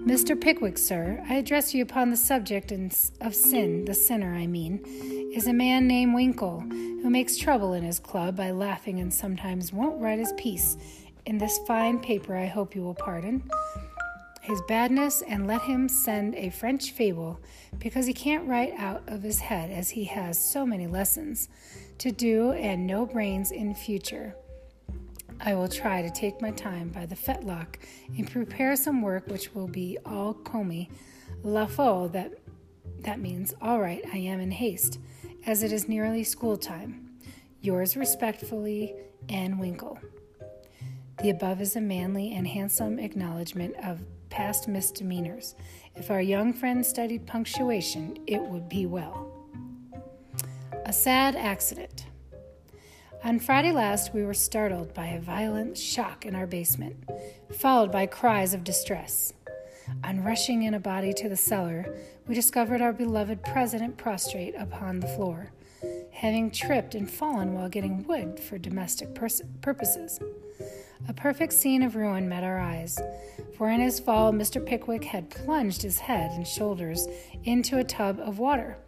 Mr. 0.00 0.40
Pickwick, 0.40 0.78
sir, 0.78 1.22
I 1.28 1.34
address 1.34 1.74
you 1.74 1.82
upon 1.82 2.10
the 2.10 2.16
subject 2.16 2.72
of 2.72 3.34
sin, 3.34 3.84
the 3.84 3.94
sinner, 3.94 4.34
I 4.34 4.46
mean, 4.46 4.80
is 5.34 5.46
a 5.46 5.52
man 5.52 5.86
named 5.86 6.14
Winkle, 6.14 6.60
who 6.60 7.10
makes 7.10 7.36
trouble 7.36 7.72
in 7.72 7.82
his 7.82 7.98
club 7.98 8.36
by 8.36 8.50
laughing 8.50 9.00
and 9.00 9.12
sometimes 9.12 9.72
won't 9.72 10.00
write 10.00 10.18
his 10.18 10.32
piece 10.36 10.76
in 11.24 11.38
this 11.38 11.58
fine 11.66 11.98
paper 11.98 12.36
I 12.36 12.46
hope 12.46 12.74
you 12.74 12.82
will 12.82 12.94
pardon 12.94 13.42
his 14.46 14.62
badness 14.62 15.22
and 15.26 15.46
let 15.46 15.62
him 15.62 15.88
send 15.88 16.34
a 16.36 16.50
French 16.50 16.92
fable 16.92 17.40
because 17.80 18.06
he 18.06 18.12
can't 18.12 18.46
write 18.46 18.72
out 18.78 19.02
of 19.08 19.22
his 19.22 19.40
head 19.40 19.70
as 19.70 19.90
he 19.90 20.04
has 20.04 20.38
so 20.38 20.64
many 20.64 20.86
lessons 20.86 21.48
to 21.98 22.12
do 22.12 22.52
and 22.52 22.86
no 22.86 23.04
brains 23.04 23.50
in 23.50 23.74
future. 23.74 24.36
I 25.40 25.55
will 25.55 25.69
try 25.69 26.02
to 26.02 26.11
take 26.11 26.40
my 26.40 26.50
time 26.50 26.88
by 26.88 27.07
the 27.07 27.14
fetlock 27.14 27.76
and 28.16 28.31
prepare 28.31 28.76
some 28.76 29.02
work 29.02 29.26
which 29.28 29.55
will 29.55 29.69
be 29.69 29.99
all 30.05 30.35
commis 30.35 30.88
la 31.43 31.66
faux 31.66 32.12
that 32.12 32.33
that 33.00 33.21
means 33.21 33.55
all 33.61 33.81
right 33.81 34.02
I 34.12 34.19
am 34.19 34.40
in 34.40 34.50
haste 34.50 34.99
as 35.47 35.62
it 35.62 35.73
is 35.73 35.88
nearly 35.88 36.25
school 36.25 36.57
time. 36.57 37.11
Yours 37.61 37.97
respectfully, 37.97 38.95
N. 39.28 39.59
Winkle. 39.59 39.99
The 41.23 41.31
above 41.31 41.61
is 41.61 41.76
a 41.76 41.81
manly 41.81 42.33
and 42.33 42.47
handsome 42.47 42.99
acknowledgment 42.99 43.75
of 43.83 44.00
past 44.28 44.69
misdemeanors. 44.69 45.55
If 45.95 46.11
our 46.11 46.21
young 46.21 46.52
friend 46.52 46.85
studied 46.85 47.26
punctuation, 47.26 48.19
it 48.26 48.40
would 48.40 48.69
be 48.69 48.87
well. 48.87 49.33
A 50.85 50.93
sad 50.93 51.35
accident. 51.37 52.07
On 53.26 53.40
Friday 53.40 53.73
last, 53.73 54.14
we 54.14 54.23
were 54.23 54.33
startled 54.33 54.95
by 54.95 55.06
a 55.06 55.21
violent 55.21 55.76
shock 55.76 56.25
in 56.25 56.37
our 56.37 56.47
basement, 56.47 56.95
followed 57.59 57.90
by 57.90 58.06
cries 58.06 58.54
of 58.54 58.62
distress. 58.62 59.33
On 60.04 60.23
rushing 60.23 60.62
in 60.62 60.75
a 60.75 60.78
body 60.78 61.12
to 61.14 61.28
the 61.28 61.37
cellar, 61.37 61.92
we 62.28 62.37
discovered 62.37 62.80
our 62.80 62.92
beloved 62.92 63.42
president 63.42 63.97
prostrate 63.97 64.54
upon 64.56 65.00
the 65.00 65.09
floor, 65.09 65.50
having 66.12 66.52
tripped 66.52 66.95
and 66.95 67.11
fallen 67.11 67.52
while 67.52 67.68
getting 67.68 68.06
wood 68.06 68.38
for 68.38 68.59
domestic 68.59 69.12
pers- 69.12 69.42
purposes. 69.61 70.21
A 71.09 71.12
perfect 71.12 71.52
scene 71.52 71.83
of 71.83 71.97
ruin 71.97 72.28
met 72.28 72.45
our 72.45 72.61
eyes, 72.61 72.97
for 73.56 73.68
in 73.71 73.80
his 73.80 73.99
fall, 73.99 74.33
Mr. 74.33 74.64
Pickwick 74.64 75.02
had 75.02 75.30
plunged 75.30 75.83
his 75.83 75.99
head 75.99 76.30
and 76.30 76.47
shoulders 76.47 77.09
into 77.42 77.78
a 77.78 77.85
tub 77.85 78.21
of 78.21 78.38
water, 78.38 78.78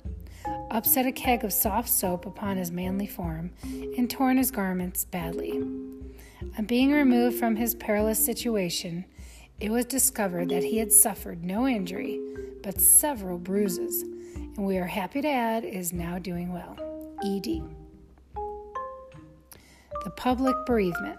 upset 0.70 1.06
a 1.06 1.12
keg 1.12 1.44
of 1.44 1.52
soft 1.52 1.88
soap 1.88 2.26
upon 2.26 2.56
his 2.56 2.70
manly 2.70 3.06
form, 3.06 3.50
and 3.62 4.10
torn 4.10 4.37
his 4.37 4.50
garments 4.50 5.04
badly. 5.04 5.52
On 6.56 6.64
being 6.66 6.92
removed 6.92 7.38
from 7.38 7.56
his 7.56 7.75
perilous 7.75 8.25
situation, 8.25 9.04
it 9.60 9.70
was 9.70 9.84
discovered 9.84 10.50
that 10.50 10.62
he 10.62 10.78
had 10.78 10.92
suffered 10.92 11.44
no 11.44 11.66
injury, 11.66 12.20
but 12.62 12.80
several 12.80 13.38
bruises, 13.38 14.02
and 14.02 14.66
we 14.66 14.78
are 14.78 14.87
happy 14.87 15.20
to 15.20 15.28
add 15.28 15.64
is 15.64 15.92
now 15.92 16.18
doing 16.18 16.52
well. 16.52 16.76
ED. 17.25 17.62
The 20.04 20.10
public 20.16 20.54
bereavement. 20.64 21.18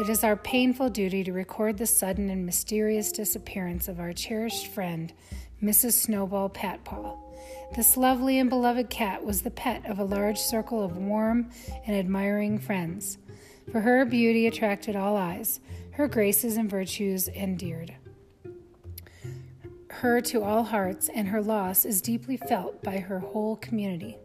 It 0.00 0.08
is 0.08 0.24
our 0.24 0.36
painful 0.36 0.90
duty 0.90 1.22
to 1.24 1.32
record 1.32 1.78
the 1.78 1.86
sudden 1.86 2.30
and 2.30 2.44
mysterious 2.44 3.12
disappearance 3.12 3.86
of 3.86 4.00
our 4.00 4.12
cherished 4.12 4.68
friend, 4.68 5.12
Mrs. 5.62 5.92
Snowball 5.92 6.50
Patpaw. 6.50 7.23
This 7.74 7.96
lovely 7.96 8.38
and 8.38 8.48
beloved 8.48 8.90
cat 8.90 9.24
was 9.24 9.42
the 9.42 9.50
pet 9.50 9.84
of 9.86 9.98
a 9.98 10.04
large 10.04 10.38
circle 10.38 10.82
of 10.82 10.96
warm 10.96 11.50
and 11.86 11.96
admiring 11.96 12.58
friends. 12.58 13.18
For 13.72 13.80
her 13.80 14.04
beauty 14.04 14.46
attracted 14.46 14.96
all 14.96 15.16
eyes, 15.16 15.60
her 15.92 16.08
graces 16.08 16.56
and 16.56 16.70
virtues 16.70 17.28
endeared 17.28 17.94
her 19.88 20.20
to 20.20 20.42
all 20.42 20.64
hearts, 20.64 21.08
and 21.08 21.28
her 21.28 21.40
loss 21.40 21.84
is 21.86 22.02
deeply 22.02 22.36
felt 22.36 22.82
by 22.82 22.98
her 22.98 23.20
whole 23.20 23.56
community. 23.56 24.18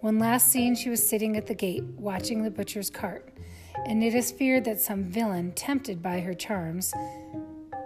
When 0.00 0.18
last 0.18 0.48
seen, 0.48 0.76
she 0.76 0.90
was 0.90 1.04
sitting 1.04 1.36
at 1.36 1.46
the 1.46 1.54
gate, 1.54 1.82
watching 1.96 2.42
the 2.42 2.50
butcher's 2.50 2.90
cart 2.90 3.32
and 3.86 4.02
it 4.02 4.14
is 4.14 4.30
feared 4.30 4.64
that 4.64 4.80
some 4.80 5.04
villain, 5.04 5.52
tempted 5.52 6.02
by 6.02 6.20
her 6.20 6.34
charms, 6.34 6.92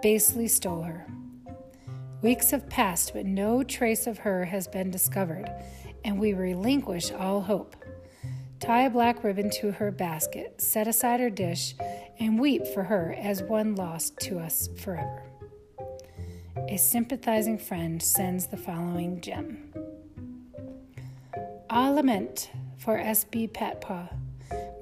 basely 0.01 0.47
stole 0.47 0.83
her. 0.83 1.05
Weeks 2.21 2.49
have 2.49 2.67
passed, 2.67 3.13
but 3.13 3.25
no 3.25 3.61
trace 3.61 4.07
of 4.07 4.19
her 4.19 4.45
has 4.45 4.67
been 4.67 4.89
discovered, 4.89 5.51
and 6.03 6.19
we 6.19 6.33
relinquish 6.33 7.11
all 7.11 7.41
hope. 7.41 7.75
Tie 8.59 8.85
a 8.85 8.89
black 8.89 9.23
ribbon 9.23 9.51
to 9.51 9.71
her 9.71 9.91
basket, 9.91 10.59
set 10.59 10.87
aside 10.87 11.19
her 11.19 11.29
dish, 11.29 11.75
and 12.19 12.39
weep 12.39 12.65
for 12.65 12.83
her 12.83 13.15
as 13.19 13.43
one 13.43 13.75
lost 13.75 14.17
to 14.21 14.39
us 14.39 14.67
forever. 14.77 15.21
A 16.67 16.77
sympathizing 16.77 17.59
friend 17.59 18.01
sends 18.01 18.47
the 18.47 18.57
following 18.57 19.21
gem. 19.21 19.71
A 21.69 21.91
lament 21.91 22.49
for 22.79 22.97
S.B. 22.97 23.47
Patpaw. 23.49 24.09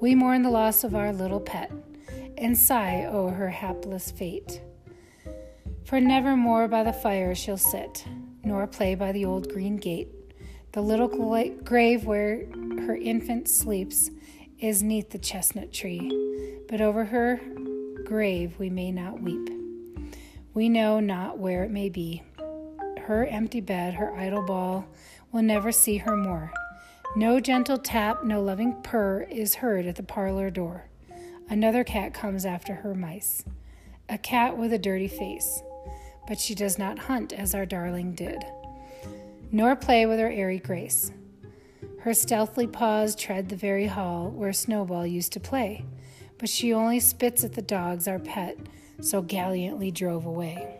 We 0.00 0.14
mourn 0.14 0.42
the 0.42 0.50
loss 0.50 0.84
of 0.84 0.94
our 0.94 1.12
little 1.12 1.40
pet, 1.40 1.70
and 2.38 2.56
sigh 2.56 3.04
o'er 3.04 3.32
her 3.32 3.50
hapless 3.50 4.10
fate. 4.10 4.62
For 5.86 6.00
never 6.00 6.36
more 6.36 6.66
by 6.66 6.82
the 6.82 6.92
fire 6.92 7.32
she'll 7.36 7.56
sit, 7.56 8.04
nor 8.42 8.66
play 8.66 8.96
by 8.96 9.12
the 9.12 9.24
old 9.24 9.52
green 9.52 9.76
gate. 9.76 10.08
The 10.72 10.80
little 10.80 11.06
grave 11.06 12.04
where 12.04 12.44
her 12.86 12.96
infant 12.96 13.48
sleeps 13.48 14.10
is 14.58 14.82
neath 14.82 15.10
the 15.10 15.18
chestnut 15.18 15.72
tree, 15.72 16.10
but 16.68 16.80
over 16.80 17.04
her 17.04 17.40
grave 18.04 18.58
we 18.58 18.68
may 18.68 18.90
not 18.90 19.22
weep. 19.22 19.48
We 20.54 20.68
know 20.68 20.98
not 20.98 21.38
where 21.38 21.62
it 21.62 21.70
may 21.70 21.88
be. 21.88 22.24
Her 23.02 23.24
empty 23.24 23.60
bed, 23.60 23.94
her 23.94 24.12
idle 24.16 24.42
ball, 24.42 24.88
will 25.30 25.42
never 25.42 25.70
see 25.70 25.98
her 25.98 26.16
more. 26.16 26.52
No 27.14 27.38
gentle 27.38 27.78
tap, 27.78 28.24
no 28.24 28.42
loving 28.42 28.74
purr 28.82 29.22
is 29.30 29.54
heard 29.54 29.86
at 29.86 29.94
the 29.94 30.02
parlor 30.02 30.50
door. 30.50 30.88
Another 31.48 31.84
cat 31.84 32.12
comes 32.12 32.44
after 32.44 32.74
her 32.74 32.92
mice. 32.92 33.44
A 34.08 34.18
cat 34.18 34.56
with 34.56 34.72
a 34.72 34.78
dirty 34.78 35.08
face. 35.08 35.62
But 36.26 36.40
she 36.40 36.54
does 36.54 36.78
not 36.78 36.98
hunt 36.98 37.32
as 37.32 37.54
our 37.54 37.66
darling 37.66 38.14
did, 38.14 38.44
nor 39.52 39.76
play 39.76 40.06
with 40.06 40.18
her 40.18 40.30
airy 40.30 40.58
grace. 40.58 41.12
Her 42.00 42.14
stealthy 42.14 42.66
paws 42.66 43.14
tread 43.14 43.48
the 43.48 43.56
very 43.56 43.86
hall 43.86 44.30
where 44.30 44.52
Snowball 44.52 45.06
used 45.06 45.32
to 45.32 45.40
play, 45.40 45.84
but 46.38 46.48
she 46.48 46.72
only 46.72 47.00
spits 47.00 47.44
at 47.44 47.54
the 47.54 47.62
dogs 47.62 48.06
our 48.06 48.18
pet 48.18 48.56
so 49.00 49.22
gallantly 49.22 49.90
drove 49.90 50.26
away. 50.26 50.78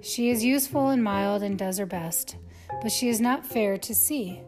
She 0.00 0.28
is 0.28 0.44
useful 0.44 0.90
and 0.90 1.02
mild 1.02 1.42
and 1.42 1.58
does 1.58 1.78
her 1.78 1.86
best, 1.86 2.36
but 2.82 2.92
she 2.92 3.08
is 3.08 3.20
not 3.20 3.46
fair 3.46 3.78
to 3.78 3.94
see, 3.94 4.42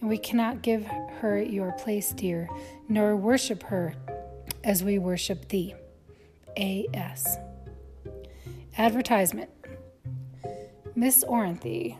and 0.00 0.08
we 0.08 0.18
cannot 0.18 0.62
give 0.62 0.84
her 1.20 1.40
your 1.40 1.72
place, 1.72 2.10
dear, 2.10 2.48
nor 2.88 3.14
worship 3.14 3.62
her 3.64 3.94
as 4.64 4.82
we 4.82 4.98
worship 4.98 5.48
thee. 5.48 5.74
A.S. 6.56 7.38
Advertisement 8.78 9.50
Miss 10.94 11.24
Oranthy 11.24 11.96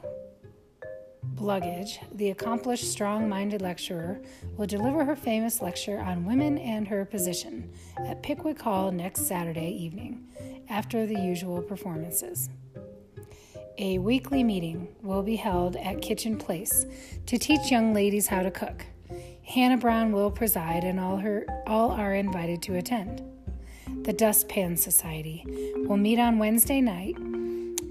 Bluggage, 1.23 2.01
the 2.15 2.31
accomplished, 2.31 2.91
strong 2.91 3.29
minded 3.29 3.61
lecturer, 3.61 4.23
will 4.57 4.67
deliver 4.67 5.05
her 5.05 5.15
famous 5.15 5.61
lecture 5.61 6.01
on 6.01 6.25
women 6.25 6.57
and 6.57 6.89
her 6.89 7.05
position 7.05 7.71
at 8.07 8.23
Pickwick 8.23 8.61
Hall 8.61 8.91
next 8.91 9.27
Saturday 9.27 9.69
evening 9.69 10.27
after 10.71 11.07
the 11.07 11.21
usual 11.21 11.61
performances. 11.61 12.49
A 13.77 13.99
weekly 13.99 14.43
meeting 14.43 14.89
will 15.03 15.23
be 15.23 15.37
held 15.37 15.77
at 15.77 16.01
Kitchen 16.01 16.39
Place 16.39 16.87
to 17.27 17.37
teach 17.37 17.71
young 17.71 17.93
ladies 17.93 18.29
how 18.29 18.43
to 18.43 18.51
cook. 18.51 18.87
Hannah 19.43 19.77
Brown 19.77 20.13
will 20.13 20.31
preside, 20.31 20.85
and 20.85 20.99
all, 20.99 21.19
her, 21.19 21.45
all 21.67 21.91
are 21.91 22.15
invited 22.15 22.63
to 22.63 22.77
attend. 22.77 23.23
The 24.03 24.13
Dustpan 24.13 24.77
Society 24.77 25.45
will 25.87 25.97
meet 25.97 26.19
on 26.19 26.39
Wednesday 26.39 26.81
night 26.81 27.17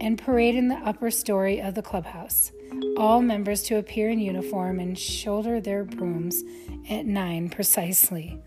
and 0.01 0.17
parade 0.17 0.55
in 0.55 0.67
the 0.67 0.75
upper 0.75 1.09
story 1.09 1.61
of 1.61 1.75
the 1.75 1.81
clubhouse. 1.81 2.51
All 2.97 3.21
members 3.21 3.63
to 3.63 3.77
appear 3.77 4.09
in 4.09 4.19
uniform 4.19 4.79
and 4.79 4.97
shoulder 4.97 5.61
their 5.61 5.83
brooms 5.83 6.43
at 6.89 7.05
9 7.05 7.49
precisely. 7.49 8.39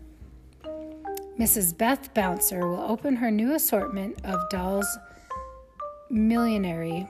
Mrs. 1.39 1.77
Beth 1.77 2.13
Bouncer 2.13 2.67
will 2.67 2.81
open 2.81 3.15
her 3.15 3.31
new 3.31 3.53
assortment 3.53 4.23
of 4.25 4.49
dolls' 4.49 4.97
millionary 6.11 7.09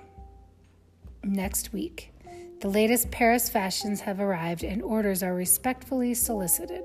next 1.24 1.74
week. 1.74 2.14
The 2.62 2.70
latest 2.70 3.10
Paris 3.12 3.50
fashions 3.50 4.02
have 4.02 4.20
arrived 4.20 4.64
and 4.64 4.82
orders 4.82 5.24
are 5.24 5.34
respectfully 5.34 6.14
solicited. 6.14 6.84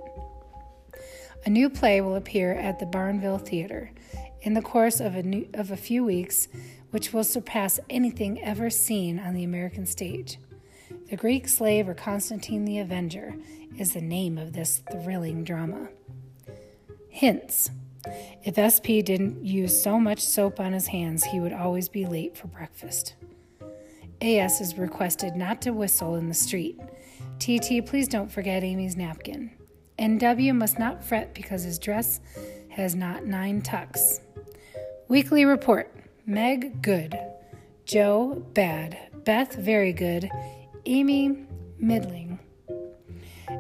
A 1.47 1.51
new 1.51 1.69
play 1.69 2.01
will 2.01 2.17
appear 2.17 2.55
at 2.55 2.79
the 2.79 2.87
Barnville 2.87 3.45
Theater 3.45 3.91
in 4.41 4.55
the 4.55 4.63
course 4.63 4.99
of 4.99 5.15
a, 5.15 5.23
new, 5.23 5.47
of 5.53 5.71
a 5.71 5.77
few 5.77 6.03
weeks, 6.03 6.49
which 6.91 7.13
will 7.13 7.25
surpass 7.25 7.79
anything 7.91 8.43
ever 8.43 8.71
seen 8.71 9.19
on 9.19 9.35
the 9.35 9.45
American 9.45 9.85
stage. 9.85 10.39
The 11.11 11.17
Greek 11.17 11.47
Slave 11.47 11.87
or 11.87 11.95
Constantine 11.95 12.65
the 12.65 12.79
Avenger 12.79 13.35
is 13.77 13.93
the 13.93 14.01
name 14.01 14.39
of 14.39 14.55
this 14.55 14.83
thrilling 14.91 15.45
drama. 15.45 15.89
Hints 17.11 17.71
If 18.43 18.57
SP 18.57 19.05
didn't 19.05 19.45
use 19.45 19.81
so 19.81 20.01
much 20.01 20.21
soap 20.21 20.61
on 20.61 20.73
his 20.73 20.87
hands, 20.87 21.25
he 21.25 21.41
would 21.41 21.53
always 21.53 21.91
be 21.91 22.07
late 22.07 22.39
for 22.39 22.47
breakfast. 22.47 23.17
AS 24.23 24.63
is 24.63 24.79
requested 24.79 25.37
not 25.37 25.61
to 25.63 25.73
whistle 25.73 26.15
in 26.15 26.29
the 26.29 26.35
street. 26.35 26.81
TT, 27.39 27.85
please 27.85 28.09
don't 28.09 28.33
forget 28.33 28.65
Amy's 28.65 28.97
napkin. 28.97 29.51
NW 29.99 30.55
must 30.55 30.79
not 30.79 31.05
fret 31.05 31.35
because 31.35 31.63
his 31.63 31.79
dress 31.79 32.21
has 32.71 32.95
not 32.95 33.27
nine 33.27 33.63
tucks. 33.63 34.21
Weekly 35.09 35.45
report 35.45 35.95
Meg, 36.27 36.81
good. 36.81 37.19
Jo, 37.85 38.47
bad. 38.55 38.99
Beth, 39.25 39.55
very 39.57 39.93
good. 39.93 40.31
Amy, 40.87 41.45
middling. 41.79 42.39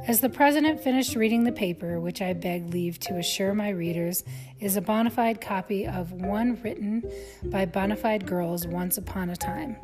As 0.06 0.20
the 0.20 0.30
president 0.30 0.80
finished 0.80 1.14
reading 1.14 1.44
the 1.44 1.52
paper, 1.52 2.00
which 2.00 2.22
I 2.22 2.32
beg 2.32 2.70
leave 2.70 2.98
to 3.00 3.18
assure 3.18 3.54
my 3.54 3.68
readers 3.68 4.24
is 4.60 4.76
a 4.76 4.80
bona 4.80 5.10
fide 5.10 5.40
copy 5.40 5.86
of 5.86 6.12
one 6.12 6.58
written 6.62 7.04
by 7.44 7.66
bona 7.66 7.96
fide 7.96 8.26
girls 8.26 8.66
once 8.66 8.96
upon 8.96 9.30
a 9.30 9.36
time. 9.36 9.76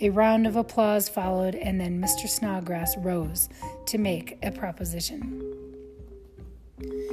A 0.00 0.10
round 0.10 0.46
of 0.46 0.56
applause 0.56 1.08
followed, 1.08 1.54
and 1.54 1.80
then 1.80 2.00
Mr. 2.00 2.28
Snodgrass 2.28 2.96
rose 2.98 3.48
to 3.86 3.98
make 3.98 4.38
a 4.42 4.50
proposition. 4.50 5.67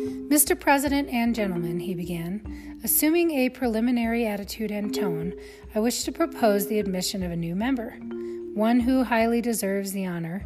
Mr. 0.05 0.59
President 0.59 1.09
and 1.09 1.33
gentlemen, 1.33 1.79
he 1.79 1.95
began, 1.95 2.79
assuming 2.83 3.31
a 3.31 3.50
preliminary 3.50 4.27
attitude 4.27 4.69
and 4.69 4.93
tone, 4.93 5.33
I 5.74 5.79
wish 5.79 6.03
to 6.03 6.12
propose 6.12 6.67
the 6.67 6.79
admission 6.79 7.24
of 7.24 7.31
a 7.31 7.35
new 7.35 7.55
member, 7.55 7.91
one 8.53 8.79
who 8.79 9.03
highly 9.03 9.41
deserves 9.41 9.91
the 9.91 10.05
honor, 10.05 10.45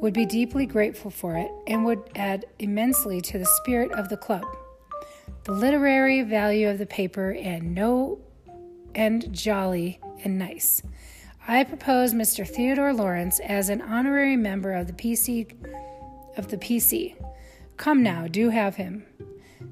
would 0.00 0.12
be 0.12 0.26
deeply 0.26 0.66
grateful 0.66 1.10
for 1.10 1.36
it, 1.36 1.50
and 1.66 1.84
would 1.84 2.02
add 2.16 2.46
immensely 2.58 3.20
to 3.20 3.38
the 3.38 3.46
spirit 3.62 3.92
of 3.92 4.08
the 4.08 4.16
club. 4.16 4.44
The 5.44 5.52
literary 5.52 6.22
value 6.22 6.68
of 6.68 6.78
the 6.78 6.86
paper 6.86 7.30
and 7.30 7.74
no 7.74 8.18
and 8.94 9.32
jolly 9.32 10.00
and 10.24 10.38
nice. 10.38 10.82
I 11.46 11.64
propose 11.64 12.12
Mr. 12.12 12.46
Theodore 12.46 12.92
Lawrence 12.92 13.40
as 13.40 13.68
an 13.68 13.80
honorary 13.80 14.36
member 14.36 14.72
of 14.72 14.88
the 14.88 14.92
PC 14.92 15.54
of 16.36 16.48
the 16.48 16.58
PC. 16.58 17.14
Come 17.78 18.02
now, 18.02 18.26
do 18.26 18.50
have 18.50 18.74
him. 18.74 19.06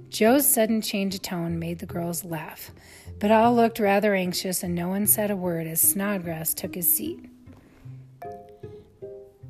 Jo's 0.08 0.46
sudden 0.46 0.80
change 0.80 1.16
of 1.16 1.22
tone 1.22 1.58
made 1.58 1.80
the 1.80 1.86
girls 1.86 2.24
laugh, 2.24 2.70
but 3.18 3.32
all 3.32 3.52
looked 3.52 3.80
rather 3.80 4.14
anxious 4.14 4.62
and 4.62 4.76
no 4.76 4.88
one 4.88 5.08
said 5.08 5.28
a 5.28 5.36
word 5.36 5.66
as 5.66 5.80
Snodgrass 5.82 6.54
took 6.54 6.76
his 6.76 6.90
seat. 6.90 7.28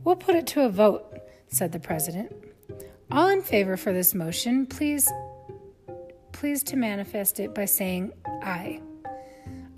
We'll 0.03 0.17
put 0.17 0.37
it 0.37 0.47
to 0.49 0.63
a 0.63 0.71
vote, 0.71 1.21
said 1.49 1.73
the 1.73 1.79
president. 1.79 2.33
All 3.11 3.29
in 3.29 3.43
favor 3.43 3.77
for 3.77 3.93
this 3.93 4.15
motion, 4.15 4.67
please 4.67 5.07
please 6.33 6.63
to 6.65 6.77
manifest 6.77 7.39
it 7.39 7.55
by 7.55 7.67
saying 7.67 8.13
aye. 8.43 8.81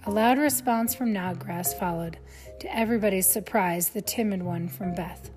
A 0.07 0.11
loud 0.11 0.39
response 0.39 0.95
from 0.95 1.11
Snodgrass 1.11 1.75
followed, 1.75 2.19
to 2.61 2.77
everybody's 2.77 3.29
surprise, 3.29 3.91
the 3.91 4.03
timid 4.03 4.43
one 4.43 4.69
from 4.69 4.95
Beth. 4.95 5.31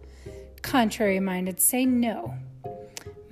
Contrary 0.61 1.19
minded, 1.19 1.59
say 1.59 1.85
no. 1.85 2.35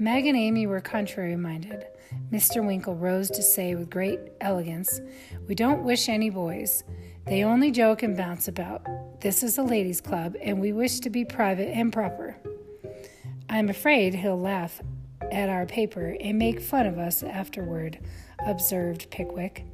Meg 0.02 0.26
and 0.28 0.38
Amy 0.38 0.66
were 0.66 0.80
contrary 0.80 1.36
minded. 1.36 1.86
Mr. 2.32 2.66
Winkle 2.66 2.96
rose 2.96 3.30
to 3.32 3.44
say 3.44 3.76
with 3.76 3.90
great 3.90 4.18
elegance, 4.40 5.02
We 5.46 5.56
don't 5.56 5.84
wish 5.84 6.08
any 6.08 6.30
boys. 6.30 6.86
They 7.26 7.44
only 7.44 7.70
joke 7.70 8.02
and 8.02 8.16
bounce 8.16 8.48
about. 8.48 8.88
This 9.20 9.44
is 9.44 9.58
a 9.58 9.62
ladies' 9.62 10.00
club, 10.00 10.38
and 10.42 10.62
we 10.62 10.72
wish 10.72 11.02
to 11.02 11.10
be 11.10 11.26
private 11.26 11.68
and 11.68 11.92
proper. 11.92 12.38
I'm 13.50 13.68
afraid 13.68 14.16
he'll 14.16 14.40
laugh 14.40 14.80
at 15.34 15.50
our 15.50 15.66
paper 15.66 16.16
and 16.22 16.40
make 16.40 16.62
fun 16.62 16.86
of 16.86 16.98
us 16.98 17.22
afterward, 17.22 18.00
observed 18.48 19.12
Pickwick, 19.12 19.66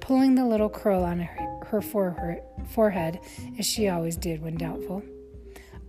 pulling 0.00 0.34
the 0.34 0.44
little 0.44 0.68
curl 0.68 1.02
on 1.02 1.20
her, 1.20 1.80
forehead 1.80 3.18
as 3.58 3.64
she 3.64 3.88
always 3.88 4.18
did 4.18 4.42
when 4.42 4.58
doubtful. 4.58 5.02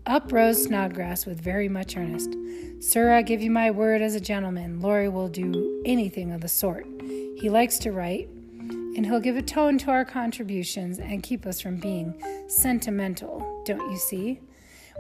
Up 0.07 0.31
rose 0.31 0.63
Snodgrass 0.63 1.27
with 1.27 1.39
very 1.39 1.69
much 1.69 1.95
earnest. 1.95 2.35
Sir, 2.79 3.13
I 3.13 3.21
give 3.21 3.43
you 3.43 3.51
my 3.51 3.69
word 3.69 4.01
as 4.01 4.15
a 4.15 4.19
gentleman, 4.19 4.81
Laurie 4.81 5.09
will 5.09 5.27
do 5.27 5.83
anything 5.85 6.31
of 6.31 6.41
the 6.41 6.47
sort. 6.47 6.87
He 7.01 7.49
likes 7.51 7.77
to 7.79 7.91
write, 7.91 8.27
and 8.27 9.05
he'll 9.05 9.19
give 9.19 9.37
a 9.37 9.43
tone 9.43 9.77
to 9.79 9.91
our 9.91 10.03
contributions 10.03 10.97
and 10.97 11.21
keep 11.21 11.45
us 11.45 11.61
from 11.61 11.77
being 11.77 12.19
sentimental, 12.47 13.61
don't 13.63 13.91
you 13.91 13.97
see? 13.97 14.39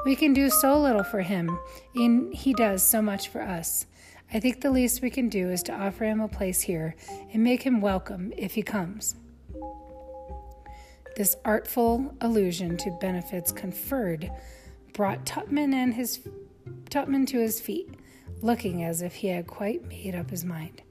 We 0.05 0.15
can 0.15 0.33
do 0.33 0.51
so 0.51 0.79
little 0.79 1.03
for 1.03 1.21
him, 1.21 1.57
and 1.95 2.31
he 2.31 2.53
does 2.53 2.83
so 2.83 3.01
much 3.01 3.29
for 3.29 3.41
us. 3.41 3.87
I 4.31 4.39
think 4.39 4.61
the 4.61 4.71
least 4.71 5.01
we 5.01 5.09
can 5.09 5.29
do 5.29 5.49
is 5.49 5.63
to 5.63 5.73
offer 5.73 6.05
him 6.05 6.21
a 6.21 6.27
place 6.27 6.61
here 6.61 6.95
and 7.33 7.43
make 7.43 7.63
him 7.63 7.81
welcome 7.81 8.33
if 8.37 8.53
he 8.53 8.61
comes. 8.61 9.15
This 11.17 11.35
artful 11.43 12.15
allusion 12.21 12.77
to 12.77 12.97
benefits 13.01 13.51
conferred 13.51 14.31
brought 14.93 15.25
Tupman 15.25 15.73
and 15.73 15.93
his 15.93 16.27
Tupman 16.89 17.25
to 17.27 17.39
his 17.39 17.59
feet, 17.61 17.89
looking 18.41 18.83
as 18.83 19.01
if 19.01 19.15
he 19.15 19.27
had 19.27 19.47
quite 19.47 19.87
made 19.87 20.15
up 20.15 20.29
his 20.29 20.43
mind. 20.43 20.81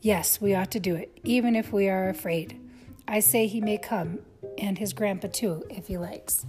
Yes, 0.00 0.40
we 0.40 0.54
ought 0.54 0.70
to 0.72 0.80
do 0.80 0.94
it, 0.96 1.18
even 1.24 1.56
if 1.56 1.72
we 1.72 1.88
are 1.88 2.08
afraid. 2.08 2.60
I 3.06 3.20
say 3.20 3.46
he 3.46 3.60
may 3.60 3.78
come, 3.78 4.20
and 4.58 4.78
his 4.78 4.92
grandpa 4.92 5.28
too, 5.28 5.64
if 5.70 5.86
he 5.86 5.96
likes. 5.96 6.44